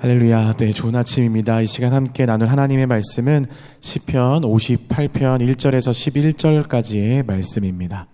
할렐루야. 0.00 0.52
네, 0.52 0.70
좋은 0.72 0.94
아침입니다. 0.94 1.60
이 1.60 1.66
시간 1.66 1.92
함께 1.92 2.24
나눌 2.24 2.46
하나님의 2.46 2.86
말씀은 2.86 3.46
시편 3.80 4.42
58편 4.42 5.40
1절에서 5.42 5.90
11절까지의 6.68 7.26
말씀입니다. 7.26 8.06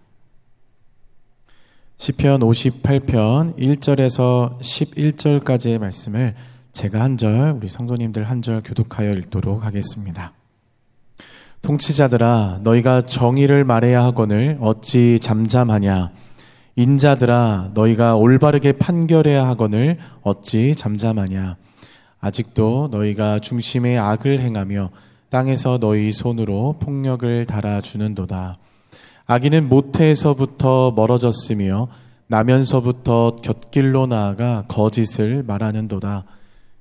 시편 1.99 2.41
58편 2.41 3.59
1절에서 3.59 4.59
11절까지의 4.61 5.79
말씀을 5.79 6.35
제가 6.73 7.03
한 7.03 7.19
절, 7.19 7.53
우리 7.55 7.68
성도님들 7.68 8.30
한 8.30 8.41
절 8.41 8.62
교독하여 8.62 9.12
읽도록 9.12 9.62
하겠습니다. 9.66 10.32
통치자들아, 11.61 12.61
너희가 12.62 13.03
정의를 13.03 13.64
말해야 13.64 14.03
하거늘 14.05 14.57
어찌 14.62 15.19
잠잠하냐? 15.21 16.12
인자들아, 16.77 17.73
너희가 17.75 18.16
올바르게 18.16 18.73
판결해야 18.73 19.46
하거늘 19.46 19.98
어찌 20.23 20.75
잠잠하냐? 20.75 21.57
아직도 22.25 22.88
너희가 22.91 23.38
중심에 23.38 23.99
악을 23.99 24.40
행하며 24.40 24.89
땅에서 25.29 25.76
너희 25.79 26.11
손으로 26.11 26.76
폭력을 26.80 27.44
달아주는도다. 27.44 28.54
아기는 29.26 29.68
모태에서부터 29.68 30.93
멀어졌으며 30.93 31.89
나면서부터 32.28 33.36
곁길로 33.42 34.06
나아가 34.06 34.64
거짓을 34.69 35.42
말하는도다. 35.42 36.25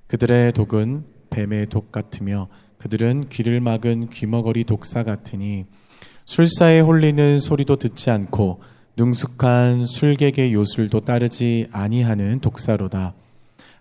그들의 0.07 0.53
독은 0.53 1.03
뱀의 1.29 1.67
독 1.67 1.91
같으며 1.91 2.47
그들은 2.77 3.27
귀를 3.27 3.59
막은 3.59 4.11
귀머거리 4.11 4.63
독사 4.63 5.03
같으니 5.03 5.65
술사에 6.23 6.79
홀리는 6.79 7.39
소리도 7.39 7.75
듣지 7.75 8.11
않고 8.11 8.61
능숙한 8.95 9.87
술객의 9.87 10.53
요술도 10.53 11.01
따르지 11.01 11.67
아니하는 11.73 12.39
독사로다. 12.39 13.13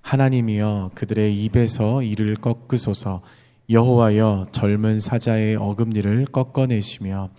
하나님이여 0.02 0.90
그들의 0.94 1.42
입에서 1.44 2.02
이를 2.02 2.36
꺾으소서. 2.36 3.22
여호와여 3.70 4.48
젊은 4.52 4.98
사자의 4.98 5.56
어금니를 5.56 6.26
꺾어내시며 6.26 7.30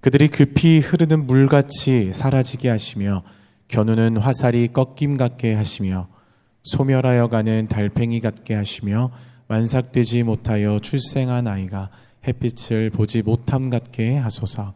그들이 0.00 0.28
급히 0.28 0.80
흐르는 0.80 1.26
물같이 1.26 2.12
사라지게 2.12 2.68
하시며 2.68 3.22
겨누는 3.68 4.16
화살이 4.16 4.68
꺾임 4.68 5.16
같게 5.16 5.54
하시며 5.54 6.08
소멸하여 6.62 7.28
가는 7.28 7.66
달팽이 7.68 8.20
같게 8.20 8.54
하시며 8.54 9.10
완삭되지 9.48 10.24
못하여 10.24 10.78
출생한 10.80 11.46
아이가 11.46 11.90
햇빛을 12.26 12.90
보지 12.90 13.22
못함 13.22 13.70
같게 13.70 14.16
하소서. 14.16 14.74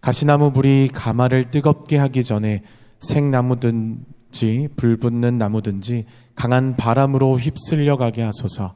가시나무 0.00 0.52
불이 0.52 0.90
가마를 0.92 1.44
뜨겁게 1.50 1.96
하기 1.96 2.22
전에 2.22 2.62
생나무든지 2.98 4.68
불 4.76 4.96
붙는 4.98 5.38
나무든지 5.38 6.04
강한 6.34 6.76
바람으로 6.76 7.38
휩쓸려 7.38 7.96
가게 7.96 8.22
하소서. 8.22 8.74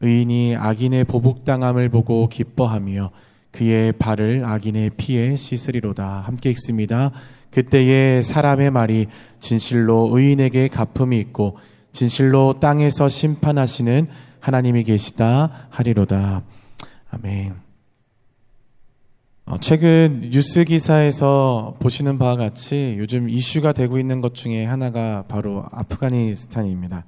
의인이 0.00 0.56
악인의 0.56 1.04
보복당함을 1.04 1.88
보고 1.88 2.28
기뻐하며 2.28 3.10
그의 3.50 3.92
발을 3.92 4.44
악인의 4.44 4.90
피에 4.96 5.36
씻으리로다. 5.36 6.20
함께 6.26 6.50
읽습니다. 6.50 7.12
그때에 7.50 8.20
사람의 8.20 8.72
말이 8.72 9.06
진실로 9.38 10.10
의인에게 10.12 10.68
가품이 10.68 11.18
있고 11.20 11.56
진실로 11.92 12.58
땅에서 12.60 13.08
심판하시는 13.08 14.08
하나님이 14.40 14.82
계시다 14.82 15.68
하리로다. 15.70 16.42
아멘. 17.10 17.63
어, 19.46 19.58
최근 19.58 20.30
뉴스 20.30 20.64
기사에서 20.64 21.76
보시는 21.78 22.16
바와 22.16 22.36
같이 22.36 22.94
요즘 22.96 23.28
이슈가 23.28 23.72
되고 23.72 23.98
있는 23.98 24.22
것 24.22 24.34
중에 24.34 24.64
하나가 24.64 25.24
바로 25.28 25.66
아프가니스탄입니다. 25.70 27.04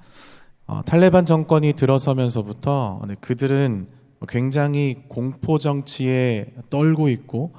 어, 0.67 0.83
탈레반 0.84 1.25
정권이 1.25 1.73
들어서면서부터 1.73 3.01
네, 3.09 3.15
그들은 3.23 3.89
굉장히 4.28 5.05
공포 5.09 5.59
정치에 5.59 6.53
떨고 6.69 7.09
있고 7.09 7.55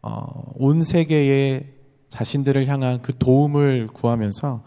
어, 0.00 0.50
온 0.54 0.80
세계에 0.80 1.66
자신들을 2.08 2.66
향한 2.68 3.02
그 3.02 3.12
도움을 3.12 3.88
구하면서 3.88 4.62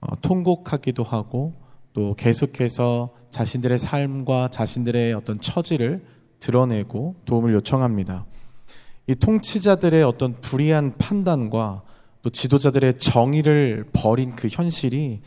어, 0.00 0.20
통곡하기도 0.22 1.02
하고 1.02 1.52
또 1.92 2.14
계속해서 2.14 3.10
자신들의 3.28 3.76
삶과 3.76 4.48
자신들의 4.48 5.12
어떤 5.12 5.36
처지를 5.36 6.06
드러내고 6.40 7.16
도움을 7.26 7.52
요청합니다. 7.52 8.24
이 9.06 9.14
통치자들의 9.14 10.02
어떤 10.02 10.34
불이한 10.40 10.94
판단과 10.98 11.82
또 12.22 12.30
지도자들의 12.30 12.98
정의를 12.98 13.84
버린 13.92 14.34
그 14.34 14.48
현실이 14.50 15.20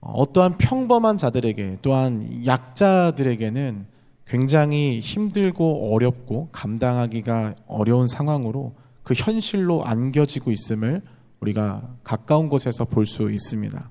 어떠한 0.00 0.58
평범한 0.58 1.18
자들에게 1.18 1.78
또한 1.82 2.44
약자들에게는 2.46 3.86
굉장히 4.26 5.00
힘들고 5.00 5.94
어렵고 5.94 6.48
감당하기가 6.50 7.56
어려운 7.66 8.06
상황으로 8.06 8.74
그 9.02 9.12
현실로 9.14 9.84
안겨지고 9.84 10.50
있음을 10.50 11.02
우리가 11.40 11.82
가까운 12.04 12.48
곳에서 12.48 12.86
볼 12.86 13.04
수 13.04 13.30
있습니다. 13.30 13.90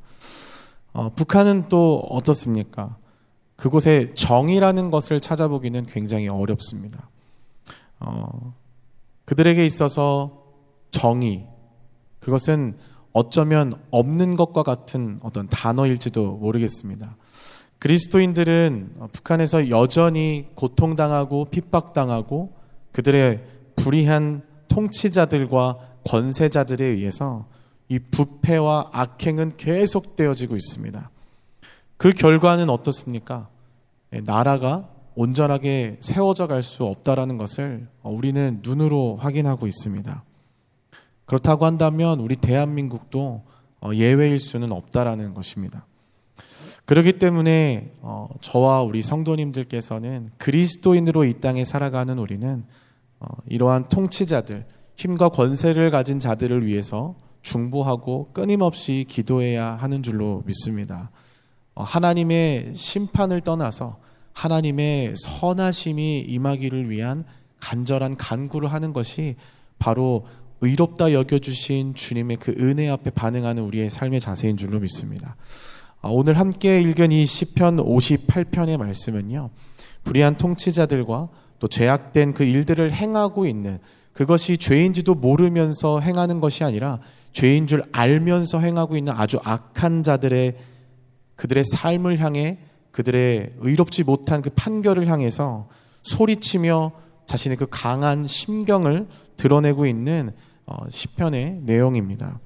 어, 0.93 1.09
북한은 1.09 1.69
또 1.69 1.99
어떻습니까? 2.09 2.97
그곳에 3.55 4.11
정의라는 4.15 4.89
것을 4.89 5.19
찾아보기는 5.19 5.85
굉장히 5.85 6.27
어렵습니다. 6.27 7.09
어, 7.99 8.53
그들에게 9.25 9.65
있어서 9.65 10.43
정의, 10.91 11.47
그것은 12.19 12.77
어쩌면 13.11 13.73
없는 13.91 14.35
것과 14.35 14.63
같은 14.63 15.19
어떤 15.21 15.47
단어일지도 15.47 16.33
모르겠습니다. 16.37 17.15
그리스도인들은 17.79 18.93
북한에서 19.11 19.69
여전히 19.69 20.47
고통당하고 20.55 21.45
핍박당하고 21.45 22.53
그들의 22.91 23.43
불의한 23.75 24.43
통치자들과 24.69 25.79
권세자들에 26.05 26.85
의해서 26.85 27.45
이 27.89 27.99
부패와 27.99 28.89
악행은 28.91 29.57
계속되어지고 29.57 30.55
있습니다. 30.55 31.09
그 31.97 32.11
결과는 32.11 32.69
어떻습니까? 32.69 33.49
나라가 34.23 34.89
온전하게 35.15 35.97
세워져 35.99 36.47
갈 36.47 36.63
수 36.63 36.85
없다라는 36.85 37.37
것을 37.37 37.87
우리는 38.03 38.61
눈으로 38.63 39.15
확인하고 39.17 39.67
있습니다. 39.67 40.23
그렇다고 41.25 41.65
한다면 41.65 42.19
우리 42.19 42.35
대한민국도 42.35 43.43
어, 43.81 43.89
예외일 43.93 44.39
수는 44.39 44.71
없다라는 44.71 45.33
것입니다. 45.33 45.85
그렇기 46.85 47.19
때문에 47.19 47.91
어, 48.01 48.27
저와 48.41 48.81
우리 48.81 49.01
성도님들께서는 49.01 50.31
그리스도인으로 50.37 51.25
이 51.25 51.39
땅에 51.39 51.63
살아가는 51.63 52.17
우리는 52.17 52.63
어, 53.19 53.27
이러한 53.49 53.89
통치자들, 53.89 54.65
힘과 54.95 55.29
권세를 55.29 55.91
가진 55.91 56.19
자들을 56.19 56.65
위해서 56.65 57.15
중보하고 57.41 58.29
끊임없이 58.31 59.05
기도해야 59.07 59.75
하는 59.75 60.01
줄로 60.01 60.43
믿습니다. 60.45 61.11
하나님의 61.75 62.73
심판을 62.75 63.41
떠나서 63.41 63.97
하나님의 64.33 65.13
선하심이 65.17 66.19
임하기를 66.27 66.89
위한 66.89 67.23
간절한 67.59 68.17
간구를 68.17 68.71
하는 68.71 68.93
것이 68.93 69.35
바로 69.79 70.25
의롭다 70.61 71.13
여겨주신 71.13 71.93
주님의 71.93 72.37
그 72.37 72.51
은혜 72.57 72.89
앞에 72.89 73.09
반응하는 73.11 73.63
우리의 73.63 73.89
삶의 73.89 74.21
자세인 74.21 74.57
줄로 74.57 74.79
믿습니다. 74.79 75.35
아, 76.01 76.09
오늘 76.09 76.37
함께 76.37 76.81
읽은 76.81 77.11
이 77.11 77.25
시편 77.25 77.77
58편의 77.77 78.77
말씀은요. 78.77 79.49
불의한 80.03 80.37
통치자들과 80.37 81.29
또 81.59 81.67
죄악된 81.67 82.33
그 82.33 82.43
일들을 82.43 82.91
행하고 82.91 83.45
있는 83.45 83.79
그것이 84.11 84.57
죄인지도 84.57 85.15
모르면서 85.15 85.99
행하는 85.99 86.39
것이 86.39 86.63
아니라 86.63 86.99
죄인 87.31 87.67
줄 87.67 87.83
알면서 87.91 88.59
행하고 88.59 88.95
있는 88.95 89.13
아주 89.13 89.39
악한 89.43 90.03
자들의 90.03 90.57
그들의 91.35 91.63
삶을 91.63 92.19
향해 92.19 92.59
그들의 92.93 93.55
의롭지 93.57 94.03
못한 94.03 94.41
그 94.41 94.49
판결을 94.51 95.07
향해서 95.07 95.67
소리치며 96.03 96.91
자신의 97.25 97.57
그 97.57 97.67
강한 97.69 98.27
심경을 98.27 99.07
드러내고 99.35 99.85
있는 99.87 100.31
어, 100.65 100.87
시편의 100.89 101.61
내용입니다. 101.63 102.39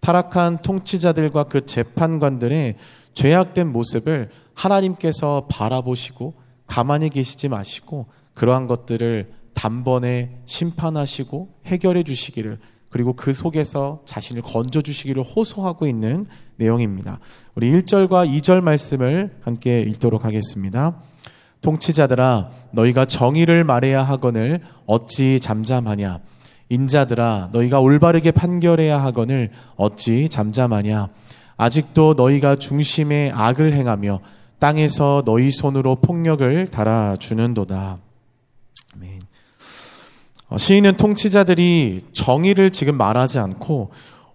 타락한 0.00 0.62
통치자들과 0.62 1.44
그 1.44 1.66
재판관들의 1.66 2.76
죄악된 3.12 3.70
모습을 3.70 4.30
하나님께서 4.54 5.46
바라보시고 5.50 6.34
가만히 6.66 7.10
계시지 7.10 7.48
마시고 7.48 8.06
그러한 8.34 8.66
것들을 8.66 9.32
단번에 9.54 10.38
심판하시고 10.46 11.48
해결해 11.66 12.04
주시기를 12.04 12.58
그리고 12.90 13.12
그 13.14 13.32
속에서 13.32 14.00
자신을 14.04 14.42
건져 14.42 14.82
주시기를 14.82 15.22
호소하고 15.22 15.86
있는 15.86 16.26
내용입니다. 16.56 17.20
우리 17.54 17.72
1절과 17.72 18.28
2절 18.28 18.60
말씀을 18.60 19.30
함께 19.42 19.80
읽도록 19.80 20.24
하겠습니다. 20.24 21.00
통치자들아 21.62 22.50
너희가 22.72 23.04
정의를 23.04 23.64
말해야 23.64 24.02
하거늘 24.02 24.60
어찌 24.86 25.38
잠잠하냐 25.40 26.20
인자들아 26.68 27.50
너희가 27.52 27.80
올바르게 27.80 28.30
판결해야 28.30 29.02
하거늘 29.02 29.50
어찌 29.76 30.28
잠잠하냐 30.28 31.08
아직도 31.56 32.14
너희가 32.16 32.56
중심에 32.56 33.30
악을 33.34 33.74
행하며 33.74 34.20
땅에서 34.58 35.22
너희 35.24 35.50
손으로 35.50 35.96
폭력을 35.96 36.68
달아주는도다. 36.68 37.98
어, 40.50 40.58
시인은 40.58 40.96
통치자들이 40.96 42.00
정의를 42.12 42.70
지금 42.70 42.98
말하지 42.98 43.38
않고 43.38 43.90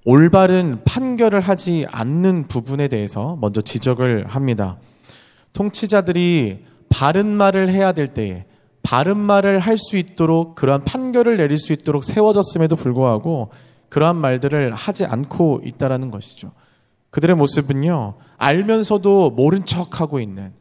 올바른 0.06 0.80
판결을 0.86 1.42
하지 1.42 1.86
않는 1.90 2.48
부분에 2.48 2.88
대해서 2.88 3.38
먼저 3.42 3.60
지적을 3.60 4.28
합니다. 4.28 4.78
통치자들이 5.52 6.66
바른 6.90 7.28
말을 7.28 7.70
해야 7.70 7.92
될 7.92 8.08
때에 8.08 8.46
바른 8.82 9.18
말을 9.18 9.60
할 9.60 9.78
수 9.78 9.98
있도록 9.98 10.56
그러한 10.56 10.86
판결을 10.86 11.36
내릴 11.38 11.58
수 11.58 11.74
있도록 11.74 12.04
세워졌음에도 12.06 12.78
불구하고 12.78 13.50
그러한 13.90 14.16
말들을 14.16 14.74
하지 14.74 15.06
않고 15.06 15.62
있다라는 15.66 16.12
것이죠. 16.12 16.52
그들의 17.10 17.36
모습은요, 17.36 18.16
알면서도 18.38 19.32
모른 19.32 19.66
척 19.66 20.00
하고 20.00 20.20
있는, 20.20 20.54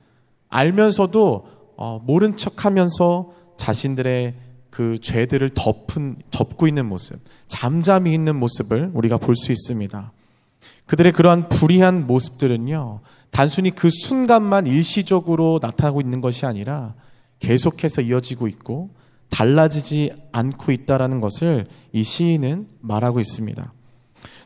알면서도 0.49 1.47
어, 1.77 2.01
모른 2.05 2.37
척 2.37 2.65
하면서 2.65 3.33
자신들의 3.57 4.35
그 4.75 4.99
죄들을 4.99 5.51
덮은, 5.51 6.17
덮고 6.33 6.67
있는 6.67 6.87
모습, 6.87 7.17
잠잠히 7.47 8.13
있는 8.13 8.35
모습을 8.35 8.91
우리가 8.93 9.19
볼 9.19 9.37
수 9.37 9.53
있습니다. 9.53 10.11
그들의 10.87 11.13
그러한 11.13 11.49
불의한 11.49 12.09
모습들은요, 12.09 12.99
단순히 13.31 13.71
그 13.71 13.89
순간만 13.89 14.67
일시적으로 14.67 15.61
나타나고 15.63 16.01
있는 16.01 16.21
것이 16.21 16.45
아니라 16.45 16.95
계속해서 17.39 18.01
이어지고 18.01 18.49
있고 18.49 18.91
달라지지 19.31 20.13
않고 20.33 20.73
있다라는 20.73 21.21
것을 21.21 21.69
이 21.93 22.03
시인은 22.03 22.67
말하고 22.81 23.21
있습니다. 23.21 23.73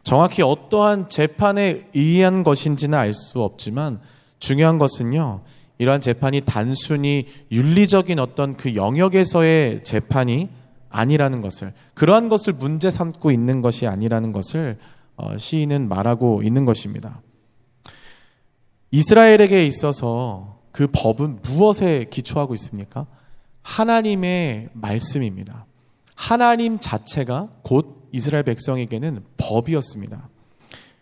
정확히 0.02 0.42
어떠한 0.42 1.08
재판에 1.08 1.88
의한 1.94 2.44
것인지는 2.44 2.98
알 2.98 3.14
수 3.14 3.40
없지만 3.42 3.98
중요한 4.40 4.76
것은요, 4.76 5.40
이러한 5.78 6.00
재판이 6.00 6.42
단순히 6.44 7.26
윤리적인 7.50 8.18
어떤 8.18 8.56
그 8.56 8.74
영역에서의 8.74 9.82
재판이 9.84 10.48
아니라는 10.90 11.42
것을 11.42 11.72
그러한 11.94 12.28
것을 12.28 12.52
문제 12.54 12.90
삼고 12.90 13.30
있는 13.30 13.60
것이 13.62 13.86
아니라는 13.86 14.32
것을 14.32 14.78
어, 15.16 15.36
시인은 15.36 15.88
말하고 15.88 16.42
있는 16.42 16.64
것입니다. 16.64 17.20
이스라엘에게 18.90 19.66
있어서 19.66 20.60
그 20.72 20.86
법은 20.92 21.40
무엇에 21.42 22.06
기초하고 22.10 22.54
있습니까? 22.54 23.06
하나님의 23.62 24.70
말씀입니다. 24.72 25.66
하나님 26.14 26.78
자체가 26.78 27.48
곧 27.62 28.08
이스라엘 28.12 28.44
백성에게는 28.44 29.24
법이었습니다. 29.36 30.28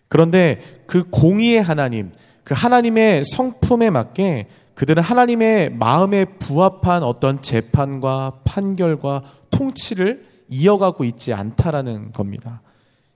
그런데 0.09 0.81
그 0.85 1.09
공의의 1.09 1.61
하나님, 1.61 2.11
그 2.43 2.53
하나님의 2.57 3.25
성품에 3.25 3.89
맞게 3.89 4.47
그들은 4.77 5.01
하나님의 5.01 5.71
마음에 5.71 6.23
부합한 6.25 7.01
어떤 7.01 7.41
재판과 7.41 8.41
판결과 8.43 9.23
통치를 9.49 10.27
이어가고 10.49 11.03
있지 11.03 11.33
않다라는 11.33 12.11
겁니다. 12.11 12.61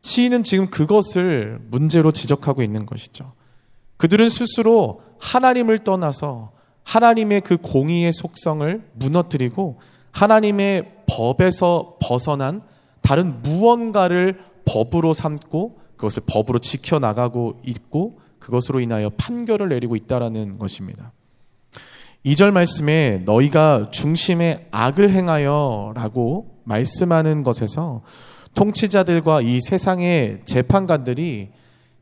시인은 0.01 0.43
지금 0.43 0.71
그것을 0.71 1.59
문제로 1.69 2.11
지적하고 2.11 2.63
있는 2.63 2.87
것이죠. 2.87 3.33
그들은 3.97 4.29
스스로 4.29 5.03
하나님을 5.19 5.83
떠나서 5.83 6.51
하나님의 6.83 7.41
그 7.41 7.57
공의의 7.57 8.11
속성을 8.11 8.81
무너뜨리고 8.93 9.79
하나님의 10.13 11.03
법에서 11.05 11.97
벗어난 12.01 12.63
다른 13.01 13.43
무언가를 13.43 14.43
법으로 14.65 15.13
삼고 15.13 15.79
그것을 15.95 16.23
법으로 16.25 16.57
지켜나가고 16.57 17.61
있고 17.67 18.19
그것으로 18.39 18.79
인하여 18.79 19.11
판결을 19.11 19.69
내리고 19.69 19.95
있다라는 19.95 20.57
것입니다. 20.57 21.11
2절 22.25 22.51
말씀에 22.51 23.23
너희가 23.25 23.89
중심에 23.91 24.67
악을 24.71 25.11
행하여 25.11 25.93
라고 25.95 26.61
말씀하는 26.65 27.43
것에서 27.43 28.03
통치자들과 28.53 29.41
이 29.41 29.59
세상의 29.59 30.41
재판관들이 30.45 31.49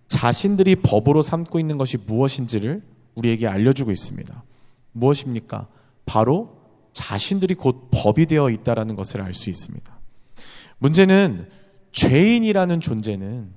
자신들이 0.07 0.77
법으로 0.77 1.21
삼고 1.21 1.60
있는 1.60 1.77
것이 1.77 1.98
무엇인지를 2.06 2.81
우리에게 3.16 3.48
알려주고 3.48 3.92
있습니다. 3.92 4.44
무엇입니까? 4.92 5.68
바로 6.06 6.57
자신들이 6.92 7.54
곧 7.54 7.89
법이 7.92 8.25
되어 8.25 8.50
있다라는 8.50 8.95
것을 8.95 9.21
알 9.21 9.33
수 9.33 9.50
있습니다. 9.50 10.00
문제는 10.80 11.48
죄인이라는 11.92 12.81
존재는 12.81 13.51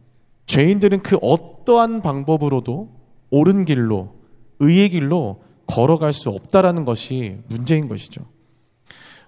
죄인들은 0.47 1.03
그 1.03 1.17
어떠한 1.23 2.03
방법으로도 2.03 2.91
옳은 3.31 3.65
길로 3.65 4.15
의의 4.61 4.91
길로 4.91 5.43
걸어갈 5.73 6.13
수 6.13 6.29
없다라는 6.29 6.85
것이 6.85 7.39
문제인 7.49 7.89
것이죠. 7.89 8.23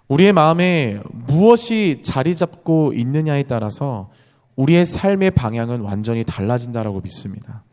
우리의 0.08 0.35
마음에 0.35 1.00
무엇이 1.11 2.02
자리 2.02 2.37
잡고 2.37 2.93
있느냐에 2.93 3.44
따라서 3.44 4.11
우리의 4.56 4.85
삶의 4.85 5.31
방향은 5.31 5.81
완전히 5.81 6.23
달라진다라고 6.23 7.00
믿습니다. 7.00 7.64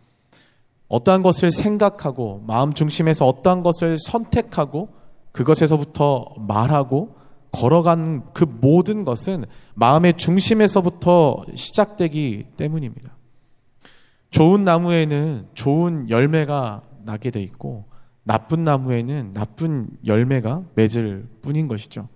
어떠한 0.88 1.22
것을 1.22 1.52
생각하고 1.52 2.44
마음 2.48 2.74
중심에서 2.74 3.28
어떠한 3.28 3.64
것을 3.64 3.98
선택하고 3.98 4.90
그것에서부터 5.34 6.34
말하고 6.38 7.16
걸어간 7.52 8.24
그 8.34 8.46
모든 8.46 9.04
것은 9.04 9.44
마음의 9.74 10.14
중심에서부터 10.14 11.44
시작되기 11.54 12.46
때문입니다. 12.56 13.18
좋은 14.32 14.64
나무에는 14.64 15.48
좋은 15.54 16.10
열매가 16.10 16.84
나게 17.04 17.32
돼 17.32 17.42
있고 17.42 17.91
나쁜 18.24 18.64
나무에는 18.64 19.34
나쁜 19.34 19.88
열매가 20.06 20.64
맺을 20.76 21.28
뿐인 21.42 21.68
것이죠. 21.68 22.08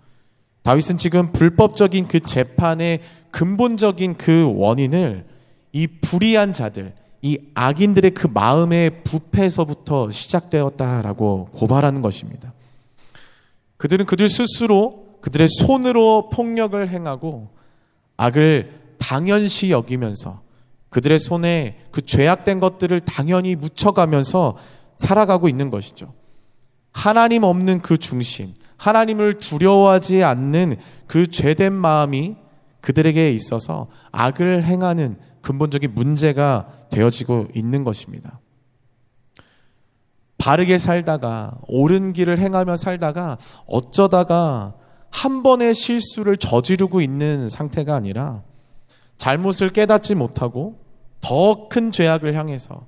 다윗은 0.61 0.97
지금 0.97 1.31
불법적인 1.31 2.07
그 2.07 2.19
재판의 2.19 3.01
근본적인 3.31 4.17
그 4.17 4.51
원인을 4.55 5.25
이 5.73 5.87
불의한 5.87 6.53
자들, 6.53 6.93
이 7.21 7.37
악인들의 7.53 8.11
그 8.11 8.27
마음의 8.27 9.03
부패에서부터 9.03 10.11
시작되었다라고 10.11 11.49
고발하는 11.51 12.01
것입니다. 12.01 12.53
그들은 13.77 14.05
그들 14.05 14.29
스스로 14.29 15.05
그들의 15.21 15.47
손으로 15.49 16.29
폭력을 16.29 16.87
행하고 16.87 17.49
악을 18.17 18.71
당연시 18.97 19.71
여기면서 19.71 20.41
그들의 20.89 21.19
손에 21.19 21.79
그 21.91 22.05
죄악된 22.05 22.59
것들을 22.59 23.01
당연히 23.01 23.55
묻혀가면서 23.55 24.57
살아가고 24.97 25.49
있는 25.49 25.69
것이죠. 25.69 26.13
하나님 26.91 27.43
없는 27.43 27.81
그 27.81 27.97
중심, 27.97 28.53
하나님을 28.77 29.39
두려워하지 29.39 30.23
않는 30.23 30.77
그 31.07 31.27
죄된 31.27 31.73
마음이 31.73 32.35
그들에게 32.81 33.31
있어서 33.31 33.87
악을 34.11 34.63
행하는 34.63 35.17
근본적인 35.41 35.93
문제가 35.93 36.69
되어지고 36.91 37.47
있는 37.53 37.83
것입니다. 37.83 38.39
바르게 40.37 40.77
살다가 40.77 41.57
옳은 41.67 42.13
길을 42.13 42.39
행하며 42.39 42.77
살다가 42.77 43.37
어쩌다가 43.67 44.75
한 45.09 45.43
번의 45.43 45.73
실수를 45.73 46.37
저지르고 46.37 47.01
있는 47.01 47.49
상태가 47.49 47.95
아니라 47.95 48.43
잘못을 49.17 49.69
깨닫지 49.69 50.13
못하고 50.15 50.79
더 51.21 51.67
큰 51.69 51.91
죄악을 51.91 52.35
향해서 52.35 52.87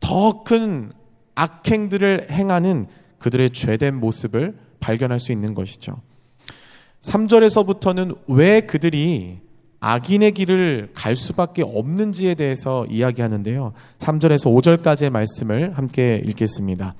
더 0.00 0.44
큰 0.44 0.92
악행들을 1.34 2.28
행하는 2.30 2.86
그들의 3.18 3.50
죄된 3.50 3.96
모습을 3.96 4.56
발견할 4.80 5.20
수 5.20 5.32
있는 5.32 5.54
것이죠. 5.54 6.00
3절에서부터는 7.00 8.18
왜 8.28 8.60
그들이 8.60 9.40
악인의 9.80 10.32
길을 10.32 10.90
갈 10.94 11.14
수밖에 11.14 11.62
없는지에 11.62 12.34
대해서 12.34 12.86
이야기하는데요. 12.86 13.74
3절에서 13.98 14.82
5절까지의 14.82 15.10
말씀을 15.10 15.76
함께 15.76 16.22
읽겠습니다. 16.24 16.94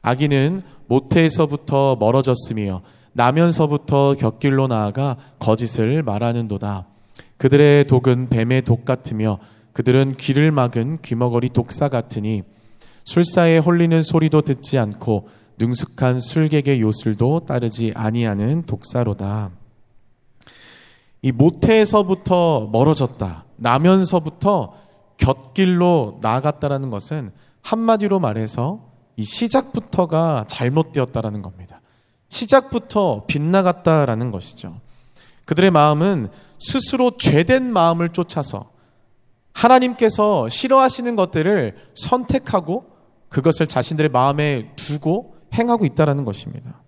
악인은 0.00 0.60
모태에서부터 0.86 1.96
멀어졌으며 1.96 2.82
나면서부터 3.12 4.14
곁길로 4.14 4.66
나아가 4.68 5.16
거짓을 5.38 6.02
말하는도다. 6.02 6.86
그들의 7.36 7.86
독은 7.86 8.28
뱀의 8.28 8.62
독 8.62 8.84
같으며 8.84 9.38
그들은 9.72 10.16
귀를 10.16 10.50
막은 10.50 10.98
귀머거리 11.02 11.50
독사 11.50 11.88
같으니 11.88 12.42
술사에 13.04 13.58
홀리는 13.58 14.02
소리도 14.02 14.42
듣지 14.42 14.78
않고 14.78 15.28
능숙한 15.58 16.20
술객의 16.20 16.80
요술도 16.80 17.46
따르지 17.46 17.92
아니하는 17.94 18.62
독사로다. 18.62 19.50
이 21.22 21.32
모태에서부터 21.32 22.68
멀어졌다. 22.72 23.44
나면서부터 23.56 24.74
곁길로 25.16 26.18
나아갔다라는 26.20 26.90
것은 26.90 27.32
한마디로 27.62 28.18
말해서 28.20 28.90
이 29.16 29.24
시작부터가 29.24 30.44
잘못되었다라는 30.48 31.40
겁니다. 31.40 31.80
시작부터 32.28 33.24
빗나갔다라는 33.26 34.30
것이죠. 34.32 34.80
그들의 35.46 35.70
마음은 35.70 36.28
스스로 36.58 37.16
죄된 37.16 37.72
마음을 37.72 38.08
쫓아서 38.08 38.70
하나님께서 39.52 40.48
싫어하시는 40.48 41.14
것들을 41.16 41.76
선택하고 41.94 42.93
그것을 43.34 43.66
자신들의 43.66 44.10
마음에 44.10 44.70
두고 44.76 45.34
행하고 45.52 45.86
있다라는 45.86 46.24
것입니다. 46.24 46.80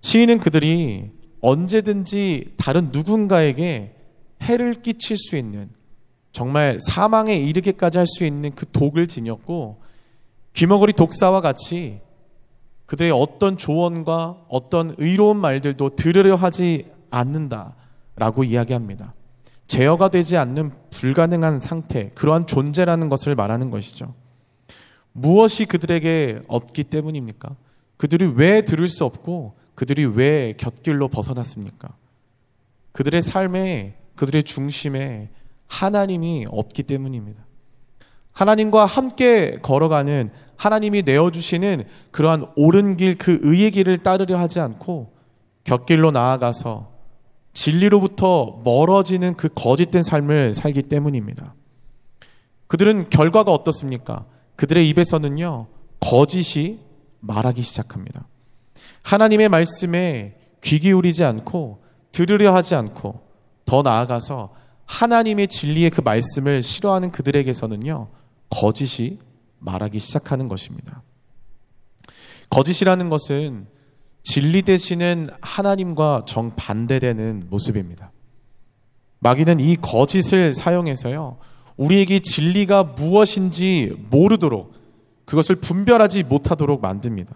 시인은 0.00 0.38
그들이 0.38 1.10
언제든지 1.40 2.54
다른 2.56 2.90
누군가에게 2.92 3.96
해를 4.40 4.82
끼칠 4.82 5.16
수 5.16 5.36
있는 5.36 5.68
정말 6.30 6.78
사망에 6.78 7.34
이르게까지 7.34 7.98
할 7.98 8.06
수 8.06 8.24
있는 8.24 8.54
그 8.54 8.66
독을 8.70 9.08
지녔고 9.08 9.82
귀머거리 10.52 10.92
독사와 10.92 11.40
같이 11.40 12.00
그들의 12.86 13.10
어떤 13.10 13.58
조언과 13.58 14.44
어떤 14.48 14.94
의로운 14.98 15.38
말들도 15.38 15.96
들으려 15.96 16.36
하지 16.36 16.86
않는다라고 17.10 18.44
이야기합니다. 18.44 19.12
제어가 19.66 20.08
되지 20.08 20.36
않는 20.36 20.70
불가능한 20.92 21.58
상태, 21.58 22.10
그러한 22.10 22.46
존재라는 22.46 23.08
것을 23.08 23.34
말하는 23.34 23.70
것이죠. 23.70 24.14
무엇이 25.12 25.66
그들에게 25.66 26.42
없기 26.48 26.84
때문입니까? 26.84 27.54
그들이 27.96 28.26
왜 28.34 28.62
들을 28.62 28.88
수 28.88 29.04
없고 29.04 29.54
그들이 29.74 30.04
왜 30.04 30.54
곁길로 30.56 31.08
벗어났습니까? 31.08 31.96
그들의 32.92 33.22
삶에, 33.22 33.96
그들의 34.16 34.44
중심에 34.44 35.30
하나님이 35.66 36.46
없기 36.48 36.82
때문입니다. 36.82 37.44
하나님과 38.32 38.86
함께 38.86 39.58
걸어가는 39.62 40.30
하나님이 40.56 41.02
내어주시는 41.02 41.84
그러한 42.10 42.46
옳은 42.56 42.96
길, 42.96 43.16
그 43.16 43.38
의의 43.42 43.70
길을 43.72 43.98
따르려 43.98 44.38
하지 44.38 44.60
않고 44.60 45.12
곁길로 45.64 46.10
나아가서 46.10 46.92
진리로부터 47.52 48.60
멀어지는 48.64 49.34
그 49.34 49.48
거짓된 49.54 50.02
삶을 50.02 50.54
살기 50.54 50.82
때문입니다. 50.82 51.54
그들은 52.66 53.10
결과가 53.10 53.52
어떻습니까? 53.52 54.24
그들의 54.62 54.88
입에서는요, 54.90 55.66
거짓이 55.98 56.78
말하기 57.18 57.62
시작합니다. 57.62 58.28
하나님의 59.02 59.48
말씀에 59.48 60.38
귀 60.62 60.78
기울이지 60.78 61.24
않고 61.24 61.82
들으려 62.12 62.54
하지 62.54 62.76
않고 62.76 63.26
더 63.64 63.82
나아가서 63.82 64.54
하나님의 64.86 65.48
진리의 65.48 65.90
그 65.90 66.00
말씀을 66.00 66.62
싫어하는 66.62 67.10
그들에게서는요, 67.10 68.06
거짓이 68.50 69.18
말하기 69.58 69.98
시작하는 69.98 70.46
것입니다. 70.46 71.02
거짓이라는 72.48 73.08
것은 73.08 73.66
진리 74.22 74.62
되시는 74.62 75.26
하나님과 75.40 76.22
정반대되는 76.28 77.48
모습입니다. 77.50 78.12
마귀는 79.18 79.58
이 79.58 79.74
거짓을 79.74 80.52
사용해서요, 80.52 81.38
우리에게 81.82 82.20
진리가 82.20 82.84
무엇인지 82.84 83.96
모르도록 84.10 84.72
그것을 85.24 85.56
분별하지 85.56 86.22
못하도록 86.24 86.80
만듭니다. 86.80 87.34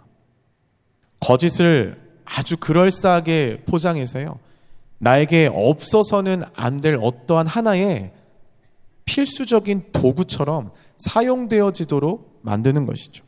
거짓을 1.20 2.00
아주 2.24 2.56
그럴싸하게 2.56 3.62
포장해서요, 3.66 4.38
나에게 4.98 5.50
없어서는 5.52 6.42
안 6.54 6.80
될 6.80 6.98
어떠한 7.00 7.46
하나의 7.46 8.12
필수적인 9.04 9.86
도구처럼 9.92 10.70
사용되어지도록 10.98 12.40
만드는 12.42 12.86
것이죠. 12.86 13.24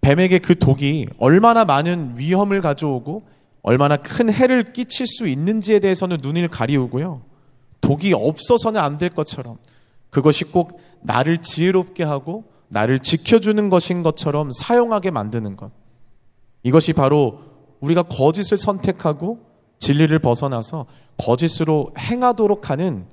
뱀에게 0.00 0.38
그 0.38 0.58
독이 0.58 1.06
얼마나 1.18 1.64
많은 1.64 2.14
위험을 2.18 2.60
가져오고 2.60 3.22
얼마나 3.62 3.96
큰 3.96 4.32
해를 4.32 4.72
끼칠 4.72 5.06
수 5.06 5.28
있는지에 5.28 5.78
대해서는 5.78 6.18
눈을 6.22 6.48
가리우고요. 6.48 7.22
독이 7.80 8.12
없어서는 8.12 8.80
안 8.80 8.96
될 8.96 9.10
것처럼 9.10 9.58
그것이 10.12 10.44
꼭 10.44 10.78
나를 11.00 11.38
지혜롭게 11.38 12.04
하고 12.04 12.44
나를 12.68 12.98
지켜주는 12.98 13.70
것인 13.70 14.02
것처럼 14.02 14.50
사용하게 14.52 15.10
만드는 15.10 15.56
것. 15.56 15.72
이것이 16.62 16.92
바로 16.92 17.40
우리가 17.80 18.02
거짓을 18.02 18.58
선택하고 18.58 19.40
진리를 19.78 20.16
벗어나서 20.20 20.86
거짓으로 21.16 21.92
행하도록 21.98 22.70
하는 22.70 23.06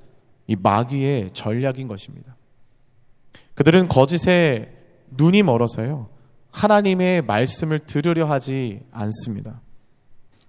이 0.46 0.56
마귀의 0.56 1.30
전략인 1.32 1.88
것입니다. 1.88 2.36
그들은 3.54 3.88
거짓에 3.88 4.70
눈이 5.10 5.42
멀어서요. 5.42 6.08
하나님의 6.52 7.22
말씀을 7.22 7.78
들으려 7.78 8.26
하지 8.26 8.82
않습니다. 8.90 9.62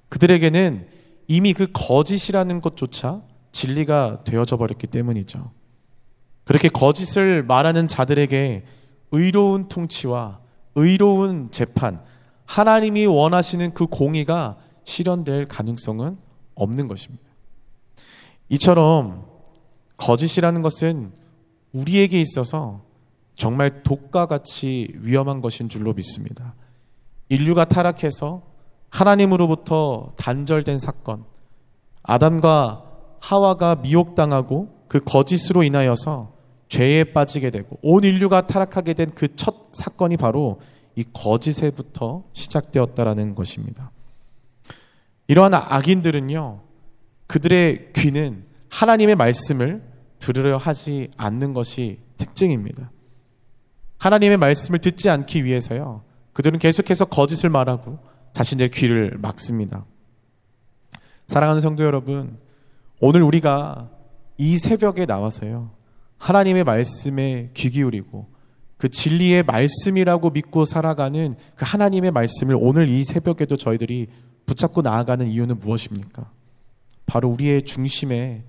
그들에게는 0.09 0.87
이미 1.27 1.53
그 1.53 1.67
거짓이라는 1.71 2.59
것조차 2.59 3.21
진리가 3.53 4.23
되어져 4.25 4.57
버렸기 4.57 4.87
때문이죠. 4.87 5.60
그렇게 6.51 6.67
거짓을 6.67 7.43
말하는 7.43 7.87
자들에게 7.87 8.65
의로운 9.11 9.69
통치와 9.69 10.41
의로운 10.75 11.49
재판, 11.49 12.03
하나님이 12.45 13.05
원하시는 13.05 13.73
그 13.73 13.87
공의가 13.87 14.57
실현될 14.83 15.47
가능성은 15.47 16.17
없는 16.55 16.89
것입니다. 16.89 17.23
이처럼 18.49 19.25
거짓이라는 19.95 20.61
것은 20.61 21.13
우리에게 21.71 22.19
있어서 22.19 22.83
정말 23.35 23.83
독과 23.83 24.25
같이 24.25 24.91
위험한 24.95 25.39
것인 25.39 25.69
줄로 25.69 25.93
믿습니다. 25.93 26.53
인류가 27.29 27.63
타락해서 27.63 28.41
하나님으로부터 28.89 30.11
단절된 30.17 30.79
사건, 30.79 31.23
아담과 32.03 32.83
하와가 33.21 33.75
미혹당하고 33.75 34.81
그 34.89 34.99
거짓으로 34.99 35.63
인하여서 35.63 36.40
죄에 36.71 37.03
빠지게 37.03 37.49
되고 37.49 37.77
온 37.81 38.03
인류가 38.05 38.47
타락하게 38.47 38.93
된 38.93 39.11
그 39.11 39.27
첫 39.35 39.73
사건이 39.73 40.15
바로 40.15 40.61
이 40.95 41.03
거짓에부터 41.11 42.23
시작되었다라는 42.31 43.35
것입니다. 43.35 43.91
이러한 45.27 45.53
악인들은요, 45.53 46.61
그들의 47.27 47.91
귀는 47.93 48.45
하나님의 48.69 49.15
말씀을 49.15 49.81
들으려 50.19 50.55
하지 50.57 51.09
않는 51.17 51.53
것이 51.53 51.99
특징입니다. 52.17 52.89
하나님의 53.97 54.37
말씀을 54.37 54.79
듣지 54.79 55.09
않기 55.09 55.43
위해서요, 55.43 56.03
그들은 56.33 56.59
계속해서 56.59 57.05
거짓을 57.05 57.49
말하고 57.49 57.99
자신의 58.33 58.71
귀를 58.71 59.17
막습니다. 59.17 59.85
사랑하는 61.27 61.59
성도 61.61 61.83
여러분, 61.83 62.37
오늘 63.01 63.23
우리가 63.23 63.89
이 64.37 64.57
새벽에 64.57 65.05
나와서요, 65.05 65.80
하나님의 66.21 66.63
말씀에 66.63 67.49
귀 67.55 67.71
기울이고 67.71 68.27
그 68.77 68.89
진리의 68.89 69.41
말씀이라고 69.43 70.29
믿고 70.29 70.65
살아가는 70.65 71.35
그 71.55 71.65
하나님의 71.67 72.11
말씀을 72.11 72.55
오늘 72.59 72.89
이 72.89 73.03
새벽에도 73.03 73.57
저희들이 73.57 74.07
붙잡고 74.45 74.83
나아가는 74.83 75.27
이유는 75.27 75.59
무엇입니까? 75.59 76.29
바로 77.07 77.29
우리의 77.29 77.65
중심에 77.65 78.43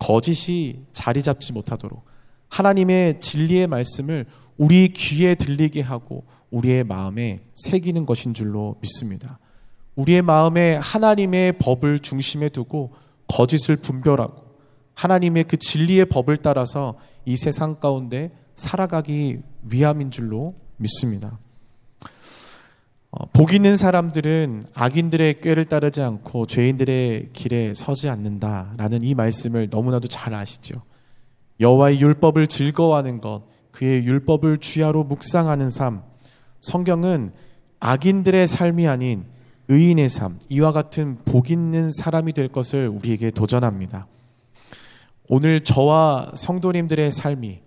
거짓이 0.00 0.80
자리 0.92 1.22
잡지 1.22 1.52
못하도록 1.52 2.04
하나님의 2.48 3.20
진리의 3.20 3.68
말씀을 3.68 4.26
우리 4.56 4.88
귀에 4.88 5.36
들리게 5.36 5.80
하고 5.80 6.24
우리의 6.50 6.82
마음에 6.82 7.40
새기는 7.54 8.04
것인 8.04 8.34
줄로 8.34 8.76
믿습니다. 8.80 9.38
우리의 9.94 10.22
마음에 10.22 10.74
하나님의 10.74 11.58
법을 11.58 12.00
중심에 12.00 12.48
두고 12.48 12.94
거짓을 13.28 13.76
분별하고 13.76 14.42
하나님의 14.94 15.44
그 15.44 15.56
진리의 15.56 16.06
법을 16.06 16.38
따라서 16.38 16.96
이 17.24 17.36
세상 17.36 17.76
가운데 17.80 18.30
살아가기 18.54 19.40
위함인 19.62 20.10
줄로 20.10 20.54
믿습니다. 20.76 21.38
어, 23.10 23.26
복 23.32 23.52
있는 23.52 23.76
사람들은 23.76 24.64
악인들의 24.74 25.42
꾀를 25.42 25.66
따르지 25.66 26.00
않고 26.00 26.46
죄인들의 26.46 27.30
길에 27.32 27.74
서지 27.74 28.08
않는다라는 28.08 29.02
이 29.02 29.14
말씀을 29.14 29.68
너무나도 29.70 30.08
잘 30.08 30.32
아시죠. 30.32 30.80
여호와의 31.60 32.00
율법을 32.00 32.46
즐거워하는 32.46 33.20
것, 33.20 33.42
그의 33.70 34.04
율법을 34.04 34.58
주야로 34.58 35.04
묵상하는 35.04 35.68
삶. 35.68 36.02
성경은 36.60 37.32
악인들의 37.80 38.46
삶이 38.46 38.88
아닌 38.88 39.24
의인의 39.68 40.08
삶, 40.08 40.38
이와 40.48 40.72
같은 40.72 41.16
복 41.24 41.50
있는 41.50 41.90
사람이 41.92 42.32
될 42.32 42.48
것을 42.48 42.88
우리에게 42.88 43.30
도전합니다. 43.30 44.06
오늘 45.28 45.60
저와 45.60 46.32
성도님들의 46.34 47.12
삶이 47.12 47.60